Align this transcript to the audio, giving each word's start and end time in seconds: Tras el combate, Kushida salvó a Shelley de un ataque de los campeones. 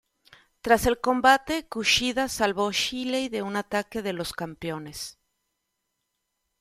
Tras 0.61 0.87
el 0.87 0.99
combate, 0.99 1.67
Kushida 1.67 2.27
salvó 2.27 2.69
a 2.69 2.71
Shelley 2.71 3.29
de 3.29 3.43
un 3.43 3.55
ataque 3.55 4.01
de 4.01 4.13
los 4.13 4.33
campeones. 4.33 5.19